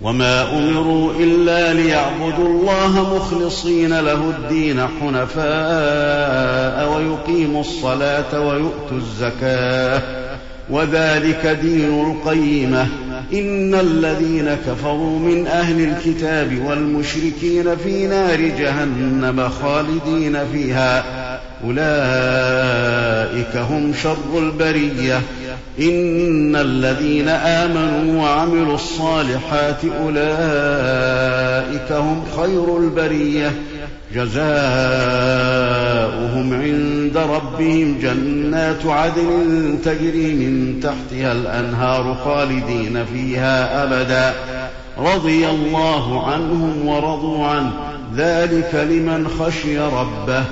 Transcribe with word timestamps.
وما 0.00 0.58
امروا 0.58 1.12
الا 1.12 1.72
ليعبدوا 1.72 2.48
الله 2.48 3.16
مخلصين 3.16 4.00
له 4.00 4.30
الدين 4.38 4.86
حنفاء 5.00 5.42
ويقيموا 6.92 7.60
الصلاه 7.60 8.40
ويؤتوا 8.40 8.96
الزكاه 8.96 10.02
وذلك 10.70 11.58
دين 11.62 12.10
القيمه 12.10 12.86
ان 13.32 13.74
الذين 13.74 14.56
كفروا 14.66 15.18
من 15.18 15.46
أهل 15.46 15.80
الكتاب 15.88 16.62
والمشركين 16.66 17.76
في 17.76 18.06
نار 18.06 18.40
جهنم 18.40 19.48
خالدين 19.48 20.38
فيها 20.52 21.21
أولئك 21.64 23.56
هم 23.56 23.94
شر 24.02 24.38
البرية. 24.38 25.20
إن 25.80 26.56
الذين 26.56 27.28
آمنوا 27.28 28.22
وعملوا 28.22 28.74
الصالحات 28.74 29.84
أولئك 30.04 31.92
هم 31.92 32.24
خير 32.36 32.78
البرية. 32.78 33.52
جزاؤهم 34.14 34.32
عند 36.54 37.16
ربهم 37.16 37.98
جنات 38.02 38.86
عدن 38.86 39.78
تجري 39.84 40.34
من 40.34 40.80
تحتها 40.80 41.32
الأنهار 41.32 42.16
خالدين 42.24 43.04
فيها 43.12 43.84
أبدا. 43.84 44.34
رضي 44.98 45.48
الله 45.48 46.26
عنهم 46.26 46.86
ورضوا 46.86 47.46
عنه. 47.46 47.72
ذلك 48.16 48.74
لمن 48.74 49.28
خشي 49.28 49.78
ربه. 49.78 50.44